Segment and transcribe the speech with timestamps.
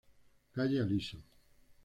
[0.55, 1.19] Calle Aliso.